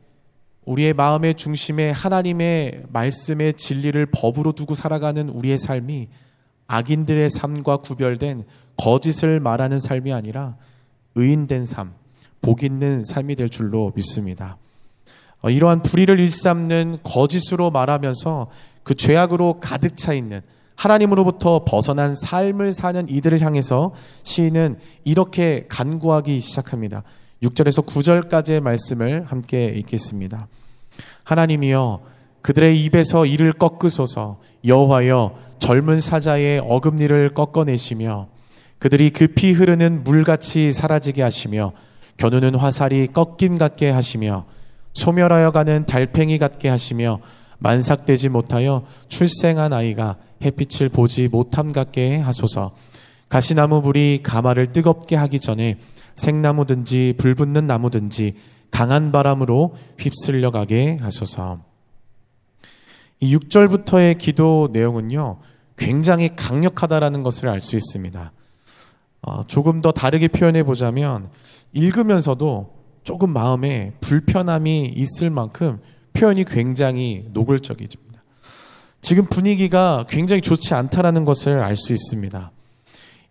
우리의 0.65 0.93
마음의 0.93 1.35
중심에 1.35 1.89
하나님의 1.89 2.83
말씀의 2.89 3.53
진리를 3.53 4.05
법으로 4.07 4.51
두고 4.51 4.75
살아가는 4.75 5.29
우리의 5.29 5.57
삶이 5.57 6.09
악인들의 6.67 7.29
삶과 7.29 7.77
구별된 7.77 8.43
거짓을 8.75 9.39
말하는 9.39 9.79
삶이 9.79 10.11
아니라 10.11 10.57
의인된 11.15 11.65
삶, 11.65 11.93
복 12.41 12.63
있는 12.63 13.03
삶이 13.05 13.35
될 13.35 13.49
줄로 13.49 13.93
믿습니다. 13.95 14.57
어, 15.41 15.49
이러한 15.49 15.81
불의를 15.81 16.19
일삼는 16.19 16.99
거짓으로 17.03 17.71
말하면서 17.71 18.47
그 18.83 18.95
죄악으로 18.95 19.59
가득 19.61 19.95
차 19.95 20.13
있는 20.13 20.41
하나님으로부터 20.75 21.63
벗어난 21.63 22.15
삶을 22.15 22.73
사는 22.73 23.07
이들을 23.07 23.39
향해서 23.39 23.93
시인은 24.23 24.77
이렇게 25.05 25.65
간구하기 25.69 26.39
시작합니다. 26.39 27.03
6절에서 27.43 27.85
9절까지의 27.85 28.61
말씀을 28.61 29.25
함께 29.25 29.65
읽겠습니다. 29.67 30.47
하나님이여 31.23 32.01
그들의 32.41 32.83
입에서 32.83 33.25
이를 33.25 33.51
꺾으소서 33.51 34.39
여호와여 34.65 35.35
젊은 35.59 35.99
사자의 35.99 36.61
어금니를 36.63 37.33
꺾어내시며 37.33 38.27
그들이 38.79 39.09
급히 39.09 39.51
흐르는 39.51 40.03
물같이 40.03 40.71
사라지게 40.71 41.21
하시며 41.21 41.73
겨누는 42.17 42.55
화살이 42.55 43.07
꺾임 43.11 43.57
같게 43.57 43.89
하시며 43.89 44.45
소멸하여 44.93 45.51
가는 45.51 45.85
달팽이 45.85 46.37
같게 46.37 46.69
하시며 46.69 47.19
만삭되지 47.59 48.29
못하여 48.29 48.85
출생한 49.09 49.73
아이가 49.73 50.17
햇빛을 50.43 50.89
보지 50.89 51.27
못함 51.29 51.73
같게 51.73 52.17
하소서 52.17 52.75
가시나무 53.27 53.81
불이 53.81 54.21
가마를 54.23 54.71
뜨겁게 54.71 55.15
하기 55.15 55.39
전에 55.39 55.77
생나무든지 56.15 57.15
불붙는 57.17 57.67
나무든지 57.67 58.37
강한 58.71 59.11
바람으로 59.11 59.75
휩쓸려 59.97 60.51
가게 60.51 60.97
하소서. 61.01 61.59
이 63.19 63.35
6절부터의 63.35 64.17
기도 64.17 64.69
내용은요, 64.71 65.39
굉장히 65.77 66.35
강력하다라는 66.35 67.23
것을 67.23 67.47
알 67.49 67.61
수 67.61 67.75
있습니다. 67.75 68.31
어, 69.21 69.43
조금 69.47 69.81
더 69.81 69.91
다르게 69.91 70.27
표현해 70.27 70.63
보자면, 70.63 71.29
읽으면서도 71.73 72.73
조금 73.03 73.31
마음에 73.31 73.93
불편함이 74.01 74.93
있을 74.95 75.29
만큼 75.29 75.79
표현이 76.13 76.45
굉장히 76.45 77.25
노골적이집니다. 77.31 78.23
지금 79.01 79.25
분위기가 79.25 80.05
굉장히 80.09 80.41
좋지 80.41 80.73
않다라는 80.73 81.25
것을 81.25 81.61
알 81.61 81.75
수 81.75 81.93
있습니다. 81.93 82.51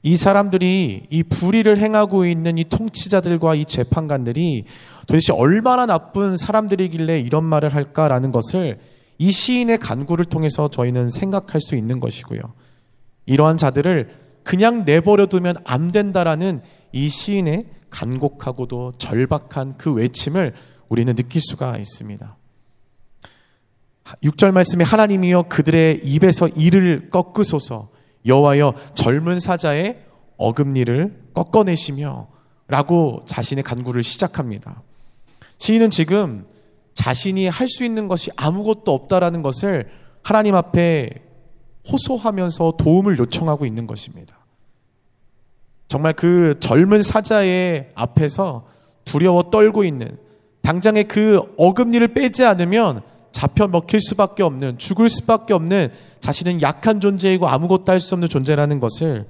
이 0.06 0.16
사람들이 0.16 1.06
이 1.08 1.23
불의를 1.23 1.78
행하고 1.78 2.26
있는 2.26 2.58
이 2.58 2.64
통치자들과 2.64 3.54
이 3.54 3.64
재판관들이 3.64 4.66
도대체 5.06 5.32
얼마나 5.32 5.87
나쁜 5.87 6.37
사람들이길래 6.37 7.20
이런 7.20 7.42
말을 7.42 7.75
할까라는 7.75 8.30
것을 8.30 8.78
이 9.16 9.30
시인의 9.30 9.78
간구를 9.78 10.26
통해서 10.26 10.68
저희는 10.68 11.08
생각할 11.08 11.62
수 11.62 11.75
있는 11.75 12.00
것이고요. 12.00 12.40
이러한 13.25 13.56
자들을 13.56 14.11
그냥 14.42 14.84
내버려 14.84 15.25
두면 15.26 15.56
안 15.64 15.90
된다라는 15.90 16.61
이 16.92 17.08
시인의 17.08 17.64
간곡하고도 17.88 18.92
절박한 18.99 19.78
그 19.78 19.90
외침을 19.94 20.52
우리는 20.90 21.16
느낄 21.16 21.40
수가 21.40 21.78
있습니다. 21.78 22.37
6절 24.23 24.52
말씀에 24.52 24.84
하나님이여 24.84 25.44
그들의 25.44 26.02
입에서 26.04 26.46
이를 26.49 27.08
꺾으소서 27.08 27.93
여호와여 28.26 28.75
젊은 28.95 29.40
사자의 29.40 29.99
어금니를 30.37 31.31
꺾어내시며 31.35 32.28
라고 32.69 33.23
자신의 33.26 33.62
간구를 33.64 34.02
시작합니다. 34.02 34.83
시인은 35.59 35.90
지금 35.90 36.47
자신이 36.95 37.49
할 37.49 37.69
수 37.69 37.85
있는 37.85 38.09
것이 38.09 38.31
아무것도 38.37 38.93
없다라는 38.93 39.43
것을 39.43 39.88
하나님 40.23 40.54
앞에 40.54 41.11
호소하면서 41.90 42.75
도움을 42.78 43.19
요청하고 43.19 43.66
있는 43.66 43.87
것입니다. 43.87 44.38
정말 45.88 46.14
그 46.14 46.54
젊은 46.61 47.02
사자의 47.02 47.90
앞에서 47.95 48.66
두려워 49.04 49.50
떨고 49.50 49.85
있는 49.85 50.16
당장에 50.62 51.02
그 51.02 51.43
어금니를 51.59 52.14
빼지 52.14 52.45
않으면 52.45 53.02
잡혀 53.34 53.66
먹힐 53.66 54.00
수밖에 54.00 54.44
없는 54.44 54.78
죽을 54.78 55.08
수밖에 55.08 55.54
없는 55.54 55.90
자신은 56.20 56.62
약한 56.62 57.00
존재이고 57.00 57.48
아무것도 57.48 57.90
할 57.90 58.00
수 58.00 58.14
없는 58.14 58.28
존재라는 58.28 58.78
것을 58.78 59.26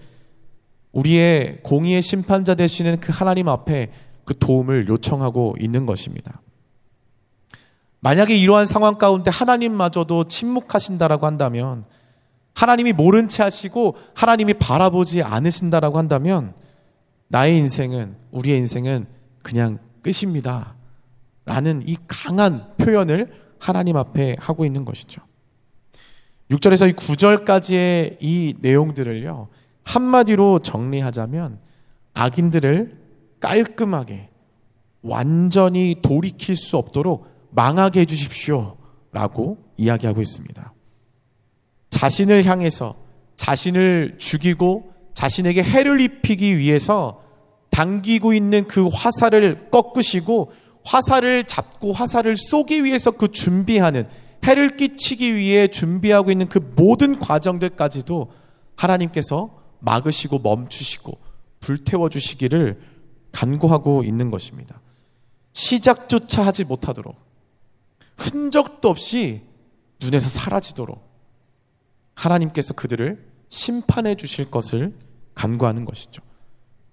우리의 0.92 1.61
공의의 1.62 2.02
심판자 2.02 2.54
되시는 2.54 3.00
그 3.00 3.12
하나님 3.14 3.49
앞에 3.49 3.90
그 4.26 4.38
도움을 4.38 4.88
요청하고 4.88 5.56
있는 5.58 5.87
것입니다. 5.87 6.42
만약에 8.00 8.37
이러한 8.37 8.66
상황 8.66 8.96
가운데 8.96 9.30
하나님마저도 9.30 10.25
침묵하신다라고 10.25 11.25
한다면 11.25 11.84
하나님이 12.54 12.92
모른 12.92 13.26
채 13.26 13.42
하시고 13.42 13.96
하나님이 14.14 14.54
바라보지 14.54 15.23
않으신다라고 15.23 15.96
한다면 15.96 16.52
나의 17.28 17.56
인생은 17.56 18.17
우리의 18.32 18.58
인생은 18.58 19.06
그냥 19.43 19.78
끝입니다. 20.02 20.75
라는 21.47 21.82
이 21.86 21.97
강한 22.06 22.67
표현을 22.76 23.44
하나님 23.58 23.97
앞에 23.97 24.36
하고 24.38 24.64
있는 24.64 24.84
것이죠. 24.84 25.23
6절에서 26.50 26.90
이 26.90 26.93
9절까지의 26.93 28.17
이 28.21 28.54
내용들을요. 28.60 29.49
한마디로 29.84 30.58
정리하자면 30.60 31.58
악인들을 32.14 32.99
깔끔하게 33.40 34.30
완전히 35.02 35.97
돌이킬 36.00 36.56
수 36.56 36.76
없도록 36.76 37.26
망하게 37.50 38.00
해 38.00 38.04
주십시오. 38.04 38.76
라고 39.12 39.58
이야기하고 39.76 40.21
있습니다. 40.21 40.73
자신을 41.90 42.45
향해서 42.45 42.97
자신을 43.36 44.17
죽이고 44.19 44.93
자신에게 45.12 45.62
해를 45.62 46.00
입히기 46.00 46.58
위해서 46.58 47.23
당기고 47.71 48.32
있는 48.32 48.67
그 48.67 48.88
화살을 48.88 49.71
꺾으시고 49.71 50.52
화살을 50.84 51.44
잡고 51.44 51.92
화살을 51.92 52.36
쏘기 52.36 52.84
위해서 52.84 53.10
그 53.10 53.28
준비하는 53.28 54.08
해를 54.44 54.76
끼치기 54.76 55.34
위해 55.34 55.68
준비하고 55.68 56.30
있는 56.30 56.49
그 56.49 56.58
모든 56.76 57.18
과정들까지도 57.18 58.30
하나님께서 58.76 59.62
막으시고 59.80 60.40
멈추시고 60.40 61.18
불태워 61.60 62.08
주시기를 62.10 62.80
간구하고 63.32 64.04
있는 64.04 64.30
것입니다. 64.30 64.80
시작조차 65.52 66.44
하지 66.44 66.64
못하도록 66.64 67.16
흔적도 68.16 68.90
없이 68.90 69.42
눈에서 70.00 70.28
사라지도록 70.28 71.02
하나님께서 72.14 72.75
그들을 72.75 73.25
심판해 73.49 74.14
주실 74.14 74.50
것을 74.50 74.94
간구하는 75.34 75.84
것이죠. 75.84 76.23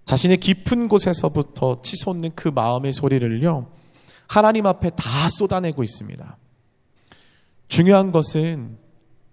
자신의 0.06 0.38
깊은 0.38 0.88
곳에서부터 0.88 1.82
치솟는 1.82 2.32
그 2.36 2.48
마음의 2.48 2.94
소리를요, 2.94 3.72
하나님 4.32 4.66
앞에 4.66 4.92
다 4.92 5.28
쏟아내고 5.28 5.84
있습니다. 5.84 6.38
중요한 7.68 8.14
것은 8.14 8.78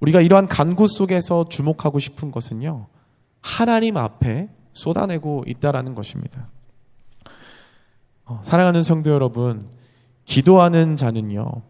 우리가 0.00 0.20
이러한 0.20 0.48
간구 0.48 0.88
속에서 0.88 1.48
주목하고 1.48 2.00
싶은 2.00 2.32
것은요, 2.32 2.88
하나님 3.40 3.96
앞에 3.96 4.48
쏟아내고 4.72 5.44
있다라는 5.46 5.94
것입니다. 5.94 6.48
어, 8.24 8.40
사랑하는 8.42 8.82
성도 8.82 9.12
여러분, 9.12 9.70
기도하는 10.24 10.96
자는요, 10.96 11.62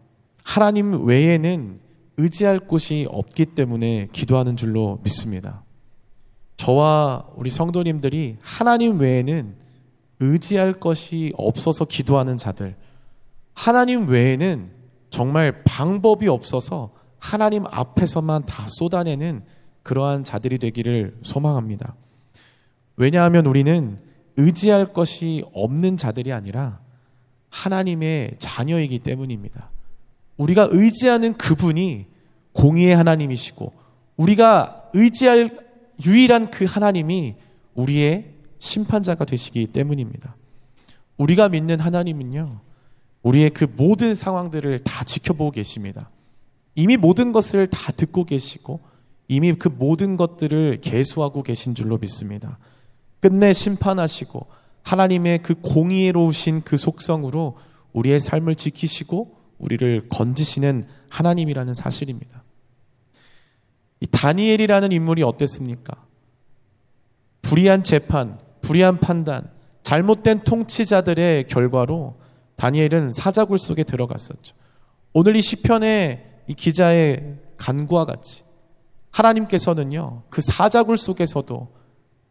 하나님 0.43 1.05
외에는 1.05 1.77
의지할 2.17 2.59
곳이 2.59 3.07
없기 3.11 3.45
때문에 3.45 4.07
기도하는 4.11 4.57
줄로 4.57 5.01
믿습니다. 5.03 5.63
저와 6.57 7.27
우리 7.35 7.51
성도님들이 7.51 8.37
하나님 8.41 8.99
외에는 8.99 9.55
의지할 10.19 10.73
것이 10.73 11.31
없어서 11.37 11.85
기도하는 11.85 12.35
자들, 12.35 12.75
하나님 13.59 14.07
외에는 14.07 14.71
정말 15.09 15.65
방법이 15.65 16.29
없어서 16.29 16.91
하나님 17.17 17.65
앞에서만 17.69 18.45
다 18.45 18.65
쏟아내는 18.69 19.43
그러한 19.83 20.23
자들이 20.23 20.59
되기를 20.59 21.17
소망합니다. 21.23 21.93
왜냐하면 22.95 23.45
우리는 23.45 23.99
의지할 24.37 24.93
것이 24.93 25.43
없는 25.51 25.97
자들이 25.97 26.31
아니라 26.31 26.79
하나님의 27.49 28.35
자녀이기 28.39 28.99
때문입니다. 28.99 29.69
우리가 30.37 30.69
의지하는 30.71 31.33
그분이 31.33 32.05
공의의 32.53 32.95
하나님이시고 32.95 33.73
우리가 34.15 34.89
의지할 34.93 35.59
유일한 36.05 36.49
그 36.49 36.63
하나님이 36.63 37.35
우리의 37.73 38.35
심판자가 38.57 39.25
되시기 39.25 39.67
때문입니다. 39.67 40.37
우리가 41.17 41.49
믿는 41.49 41.81
하나님은요, 41.81 42.68
우리의 43.29 43.51
그 43.51 43.67
모든 43.75 44.15
상황들을 44.15 44.79
다 44.79 45.03
지켜보고 45.03 45.51
계십니다. 45.51 46.09
이미 46.73 46.97
모든 46.97 47.31
것을 47.31 47.67
다 47.67 47.91
듣고 47.91 48.23
계시고, 48.23 48.79
이미 49.27 49.53
그 49.53 49.67
모든 49.67 50.17
것들을 50.17 50.81
계수하고 50.81 51.43
계신 51.43 51.75
줄로 51.75 51.99
믿습니다. 51.99 52.57
끝내 53.19 53.53
심판하시고, 53.53 54.47
하나님의 54.81 55.43
그 55.43 55.53
공의로우신 55.53 56.61
그 56.61 56.75
속성으로 56.77 57.57
우리의 57.93 58.19
삶을 58.19 58.55
지키시고, 58.55 59.37
우리를 59.59 60.09
건지시는 60.09 60.85
하나님이라는 61.09 61.75
사실입니다. 61.75 62.43
이 63.99 64.07
다니엘이라는 64.07 64.91
인물이 64.91 65.21
어땠습니까? 65.21 66.03
불의한 67.43 67.83
재판, 67.83 68.39
불의한 68.61 68.99
판단, 68.99 69.51
잘못된 69.83 70.41
통치자들의 70.41 71.45
결과로 71.47 72.18
다니엘은 72.59 73.11
사자굴 73.11 73.57
속에 73.57 73.83
들어갔었죠. 73.83 74.53
오늘 75.13 75.37
이 75.37 75.41
시편의 75.41 76.25
이 76.47 76.53
기자의 76.53 77.37
간구와 77.55 78.03
같이 78.03 78.43
하나님께서는요, 79.11 80.23
그 80.29 80.41
사자굴 80.41 80.97
속에서도 80.97 81.69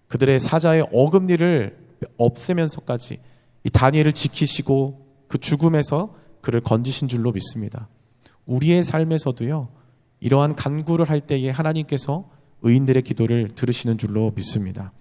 그들의 0.09 0.39
사자의 0.39 0.87
어금니를 0.93 1.79
없애면서까지 2.19 3.19
이 3.65 3.71
다니엘을 3.71 4.13
지키시고 4.13 5.07
그 5.29 5.39
죽음에서 5.39 6.15
그를 6.43 6.61
건지신 6.61 7.09
줄로 7.09 7.33
믿습니다. 7.33 7.89
우리의 8.45 8.85
삶에서도요, 8.85 9.69
이러한 10.21 10.57
간구를 10.57 11.09
할 11.09 11.21
때에 11.21 11.49
하나님께서 11.49 12.29
의인들의 12.61 13.03
기도를 13.03 13.49
들으시는 13.55 13.97
줄로 13.97 14.33
믿습니다. 14.37 14.93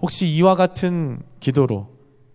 혹시 0.00 0.26
이와 0.26 0.56
같은 0.56 1.22
기도로, 1.38 1.88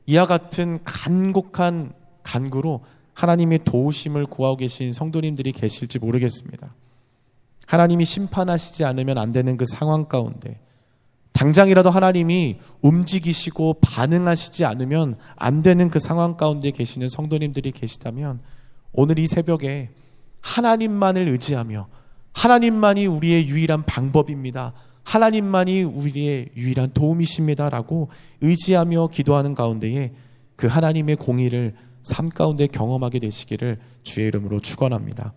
이와 0.05 0.25
같은 0.25 0.79
간곡한 0.85 1.96
간구로 2.27 2.83
하나님의 3.13 3.61
도우심을 3.63 4.25
구하고 4.25 4.57
계신 4.57 4.93
성도님들이 4.93 5.53
계실지 5.53 5.99
모르겠습니다. 5.99 6.75
하나님이 7.65 8.05
심판하시지 8.05 8.85
않으면 8.85 9.17
안 9.17 9.31
되는 9.31 9.57
그 9.57 9.65
상황 9.65 10.05
가운데, 10.05 10.59
당장이라도 11.31 11.89
하나님이 11.89 12.59
움직이시고 12.81 13.75
반응하시지 13.81 14.65
않으면 14.65 15.17
안 15.35 15.61
되는 15.61 15.89
그 15.89 15.99
상황 15.99 16.35
가운데 16.35 16.71
계시는 16.71 17.09
성도님들이 17.09 17.71
계시다면 17.71 18.39
오늘 18.91 19.19
이 19.19 19.27
새벽에 19.27 19.89
하나님만을 20.41 21.27
의지하며 21.27 21.87
하나님만이 22.33 23.05
우리의 23.05 23.47
유일한 23.47 23.83
방법입니다. 23.83 24.73
하나님만이 25.03 25.83
우리의 25.83 26.49
유일한 26.55 26.91
도움이십니다라고 26.93 28.09
의지하며 28.41 29.07
기도하는 29.07 29.55
가운데에 29.55 30.13
그 30.55 30.67
하나님의 30.67 31.17
공의를 31.17 31.75
삶 32.07 32.29
가운데 32.29 32.67
경험하게 32.67 33.19
되시기를 33.19 33.77
주의 34.03 34.27
이름으로 34.27 34.59
축원합니다. 34.61 35.33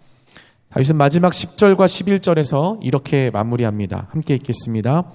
다윗은 0.71 0.97
마지막 0.97 1.33
10절과 1.33 1.87
11절에서 1.87 2.79
이렇게 2.83 3.31
마무리합니다. 3.31 4.07
함께 4.11 4.35
읽겠습니다. 4.37 5.11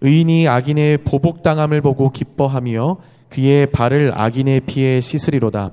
의인이 0.00 0.46
악인의 0.46 0.98
보복당함을 0.98 1.80
보고 1.80 2.10
기뻐하며 2.10 2.98
그의 3.28 3.72
발을 3.72 4.12
악인의 4.14 4.60
피에 4.60 5.00
씻으리로다. 5.00 5.72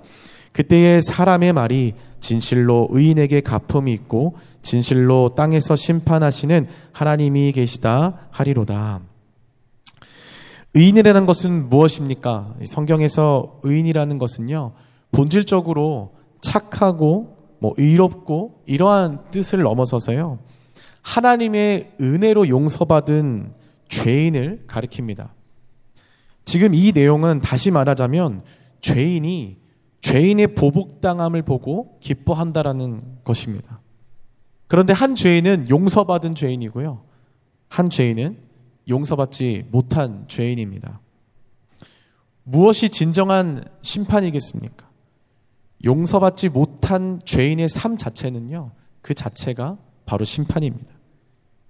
그때의 0.52 1.04
사람의 1.04 1.54
말이 1.54 1.94
진실로 2.20 2.88
의인에게 2.90 3.42
갚음이 3.42 3.94
있고 3.94 4.36
진실로 4.64 5.36
땅에서 5.36 5.76
심판하시는 5.76 6.68
하나님이 6.92 7.52
계시다 7.52 8.28
하리로다. 8.32 9.02
의인이라는 10.74 11.26
것은 11.26 11.70
무엇입니까? 11.70 12.56
성경에서 12.66 13.60
의인이라는 13.64 14.18
것은요, 14.18 14.74
본질적으로 15.12 16.16
착하고 16.42 17.38
뭐 17.60 17.74
의롭고 17.78 18.64
이러한 18.66 19.32
뜻을 19.32 19.62
넘어서서요, 19.62 20.40
하나님의 21.02 21.94
은혜로 22.02 22.50
용서받은 22.50 23.54
죄인을 23.88 24.66
가리킵니다. 24.68 25.30
지금 26.46 26.74
이 26.74 26.92
내용은 26.92 27.40
다시 27.40 27.72
말하자면 27.72 28.44
죄인이 28.82 29.58
죄인의 30.02 30.54
보복당함을 30.54 31.42
보고 31.42 31.98
기뻐한다라는 32.00 33.02
것입니다. 33.24 33.82
그런데 34.68 34.94
한 34.94 35.16
죄인은 35.16 35.70
용서받은 35.70 36.36
죄인이고요. 36.36 37.04
한 37.70 37.90
죄인은 37.90 38.38
용서받지 38.88 39.66
못한 39.72 40.26
죄인입니다. 40.28 41.02
무엇이 42.44 42.90
진정한 42.90 43.64
심판이겠습니까? 43.82 44.85
용서받지 45.86 46.50
못한 46.50 47.22
죄인의 47.24 47.70
삶 47.70 47.98
자체는요, 47.98 48.72
그 49.02 49.14
자체가 49.14 49.78
바로 50.06 50.26
심판입니다. 50.26 50.92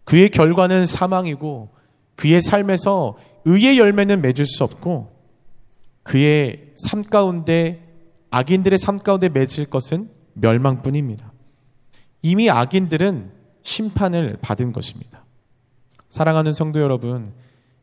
그의 0.05 0.29
결과는 0.29 0.85
사망이고 0.85 1.69
그의 2.15 2.41
삶에서 2.41 3.17
의의 3.43 3.77
열매는 3.77 4.21
맺을 4.21 4.45
수 4.45 4.63
없고 4.63 5.11
그의 6.03 6.71
삶 6.75 7.03
가운데 7.03 7.81
악인들의 8.29 8.77
삶 8.77 8.97
가운데 8.97 9.29
맺을 9.29 9.65
것은 9.65 10.09
멸망뿐입니다. 10.33 11.33
이미 12.21 12.49
악인들은 12.49 13.31
심판을 13.63 14.37
받은 14.41 14.71
것입니다. 14.73 15.25
사랑하는 16.09 16.53
성도 16.53 16.79
여러분, 16.79 17.33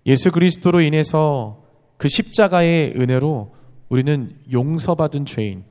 예수 0.07 0.31
그리스도로 0.31 0.81
인해서 0.81 1.63
그 1.97 2.09
십자가의 2.09 2.95
은혜로 2.97 3.55
우리는 3.89 4.37
용서받은 4.51 5.27
죄인, 5.27 5.65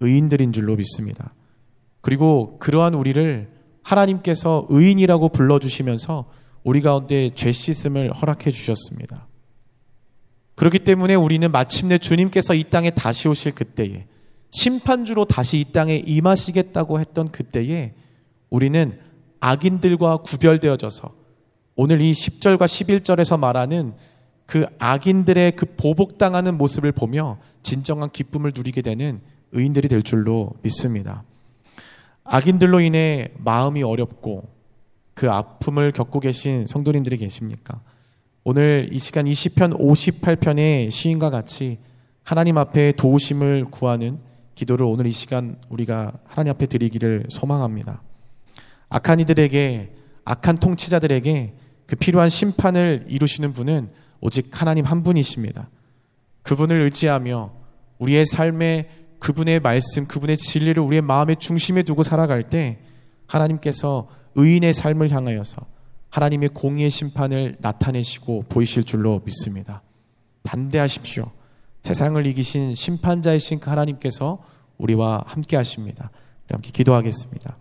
의인들인 0.00 0.52
줄로 0.52 0.76
믿습니다. 0.76 1.34
그리고 2.00 2.58
그러한 2.58 2.94
우리를 2.94 3.50
하나님께서 3.82 4.66
의인이라고 4.68 5.30
불러주시면서 5.30 6.26
우리 6.62 6.80
가운데 6.80 7.30
죄 7.34 7.52
씻음을 7.52 8.12
허락해 8.12 8.50
주셨습니다. 8.50 9.26
그렇기 10.54 10.80
때문에 10.80 11.14
우리는 11.14 11.50
마침내 11.50 11.98
주님께서 11.98 12.54
이 12.54 12.64
땅에 12.64 12.90
다시 12.90 13.28
오실 13.28 13.54
그때에 13.54 14.06
심판주로 14.50 15.24
다시 15.24 15.58
이 15.58 15.64
땅에 15.72 15.96
임하시겠다고 15.96 17.00
했던 17.00 17.28
그때에 17.28 17.94
우리는 18.50 18.98
악인들과 19.40 20.18
구별되어져서 20.18 21.12
오늘 21.76 22.00
이 22.00 22.12
10절과 22.12 22.66
11절에서 22.66 23.38
말하는 23.38 23.94
그 24.46 24.66
악인들의 24.78 25.56
그 25.56 25.66
보복당하는 25.76 26.56
모습을 26.56 26.92
보며 26.92 27.38
진정한 27.62 28.10
기쁨을 28.10 28.52
누리게 28.54 28.82
되는 28.82 29.20
의인들이 29.54 29.88
될 29.88 30.02
줄로 30.02 30.52
믿습니다. 30.62 31.24
악인들로 32.24 32.80
인해 32.80 33.28
마음이 33.38 33.82
어렵고 33.82 34.48
그 35.14 35.30
아픔을 35.30 35.92
겪고 35.92 36.20
계신 36.20 36.66
성도님들이 36.66 37.16
계십니까? 37.16 37.80
오늘 38.42 38.88
이 38.92 38.98
시간 38.98 39.24
20편 39.24 39.78
58편의 39.78 40.90
시인과 40.90 41.30
같이 41.30 41.78
하나님 42.24 42.58
앞에 42.58 42.92
도우심을 42.92 43.66
구하는 43.70 44.18
기도를 44.54 44.86
오늘 44.86 45.06
이 45.06 45.12
시간 45.12 45.56
우리가 45.68 46.12
하나님 46.26 46.52
앞에 46.52 46.66
드리기를 46.66 47.26
소망합니다. 47.28 48.02
악한 48.88 49.20
이들에게 49.20 49.94
악한 50.24 50.56
통치자들에게 50.56 51.54
그 51.86 51.96
필요한 51.96 52.28
심판을 52.28 53.06
이루시는 53.08 53.52
분은 53.52 53.90
오직 54.20 54.48
하나님 54.60 54.84
한 54.84 55.02
분이십니다. 55.02 55.68
그분을 56.42 56.80
의지하며 56.82 57.52
우리의 57.98 58.26
삶에 58.26 58.88
그분의 59.24 59.60
말씀, 59.60 60.06
그분의 60.06 60.36
진리를 60.36 60.82
우리의 60.82 61.00
마음의 61.00 61.36
중심에 61.36 61.82
두고 61.82 62.02
살아갈 62.02 62.50
때 62.50 62.78
하나님께서 63.26 64.06
의인의 64.34 64.74
삶을 64.74 65.10
향하여서 65.10 65.62
하나님의 66.10 66.50
공의의 66.50 66.90
심판을 66.90 67.56
나타내시고 67.58 68.44
보이실 68.50 68.84
줄로 68.84 69.22
믿습니다. 69.24 69.80
반대하십시오. 70.42 71.30
세상을 71.80 72.26
이기신 72.26 72.74
심판자이신 72.74 73.60
그 73.60 73.70
하나님께서 73.70 74.44
우리와 74.76 75.24
함께 75.26 75.56
하십니다. 75.56 76.10
함께 76.50 76.70
기도하겠습니다. 76.70 77.56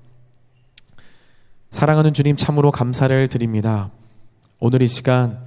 사랑하는 1.69 2.13
주님 2.13 2.35
참으로 2.35 2.71
감사를 2.71 3.25
드립니다. 3.29 3.89
오늘 4.59 4.81
이 4.81 4.87
시간 4.87 5.39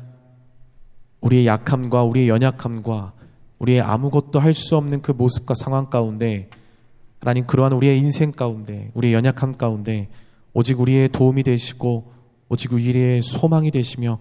우리의 1.21 1.47
약함과 1.47 2.05
우리의 2.05 2.31
연약함과 2.31 3.13
우리의 3.59 3.81
아무것도 3.81 4.39
할 4.41 4.55
수 4.55 4.77
없는 4.77 5.03
그 5.03 5.13
모습과 5.13 5.55
상황 5.55 5.89
가운데 5.91 6.49
하나님 7.21 7.47
그러한 7.47 7.73
우리의 7.73 7.99
인생 7.99 8.33
가운데 8.33 8.91
우리의 8.95 9.15
연약함 9.15 9.55
가운데 9.57 10.09
오직 10.53 10.81
우리의 10.81 11.09
도움이 11.11 11.43
되시고 11.43 12.13
오직 12.49 12.73
우리의 12.73 13.23
소망이 13.23 13.71
되시며 13.71 14.19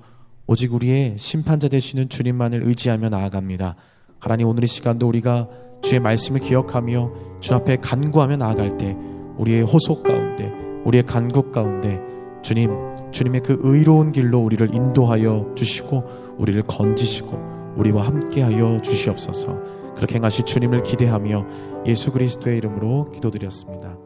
오직 0.47 0.73
우리의 0.73 1.15
심판자 1.17 1.67
되시는 1.67 2.09
주님만을 2.09 2.63
의지하며 2.67 3.09
나아갑니다. 3.09 3.75
하나님 4.19 4.47
오늘 4.47 4.63
이 4.63 4.67
시간도 4.67 5.07
우리가 5.07 5.47
주의 5.81 5.99
말씀을 5.99 6.39
기억하며 6.39 7.11
주 7.41 7.53
앞에 7.55 7.77
간구하며 7.77 8.37
나아갈 8.37 8.77
때 8.77 8.95
우리의 9.37 9.63
호소 9.63 10.01
가운데 10.01 10.51
우리의 10.85 11.05
간구 11.05 11.51
가운데 11.51 11.99
주님 12.41 12.71
주님의 13.11 13.41
그 13.41 13.59
의로운 13.61 14.11
길로 14.11 14.39
우리를 14.39 14.73
인도하여 14.73 15.53
주시고 15.55 16.35
우리를 16.37 16.61
건지시고 16.63 17.54
우리와 17.75 18.03
함께하여 18.03 18.81
주시옵소서. 18.81 19.93
그렇게 19.95 20.15
행하실 20.15 20.45
주님을 20.45 20.83
기대하며 20.83 21.45
예수 21.85 22.11
그리스도의 22.11 22.57
이름으로 22.57 23.11
기도드렸습니다. 23.11 24.04